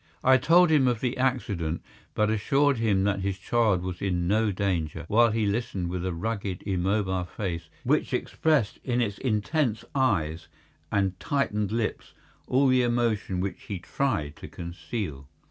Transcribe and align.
I 0.23 0.37
told 0.37 0.71
him 0.71 0.87
of 0.87 0.99
the 0.99 1.15
accident, 1.15 1.83
but 2.15 2.31
assured 2.31 2.77
him 2.79 3.03
that 3.03 3.19
his 3.19 3.37
child 3.37 3.83
was 3.83 4.01
in 4.01 4.27
no 4.27 4.51
danger, 4.51 5.05
while 5.07 5.29
he 5.29 5.45
listened 5.45 5.91
with 5.91 6.03
a 6.03 6.11
rugged, 6.11 6.63
immobile 6.65 7.25
face, 7.25 7.69
which 7.83 8.11
expressed 8.11 8.79
in 8.83 8.99
its 8.99 9.19
intense 9.19 9.85
eyes 9.93 10.47
and 10.91 11.19
tightened 11.19 11.71
lips 11.71 12.13
all 12.47 12.65
the 12.65 12.81
emotion 12.81 13.41
which 13.41 13.61
he 13.65 13.77
tried 13.77 14.35
to 14.37 14.47
conceal. 14.47 15.27